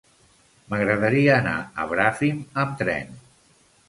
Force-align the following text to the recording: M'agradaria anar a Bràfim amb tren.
M'agradaria 0.73 1.35
anar 1.41 1.53
a 1.83 1.85
Bràfim 1.91 2.39
amb 2.63 2.73
tren. 2.81 3.13